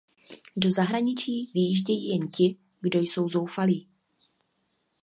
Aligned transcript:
Do 0.57 0.69
zahraničí 0.71 1.51
vyjíždějí 1.53 2.07
jen 2.07 2.27
ti, 2.31 2.55
kdo 2.81 2.99
jsou 2.99 3.29
zoufalí. 3.29 3.87